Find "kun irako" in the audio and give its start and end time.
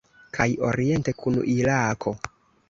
1.19-2.17